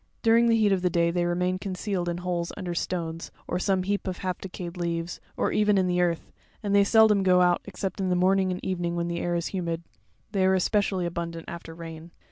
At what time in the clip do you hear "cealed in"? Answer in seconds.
1.75-2.17